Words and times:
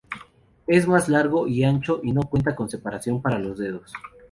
Es 0.65 0.87
más 0.87 1.09
largo 1.09 1.47
y 1.47 1.63
ancho, 1.63 1.99
y 2.01 2.11
no 2.11 2.23
cuenta 2.23 2.55
con 2.55 2.67
separación 2.67 3.21
para 3.21 3.37
los 3.37 3.59
dedos. 3.59 3.93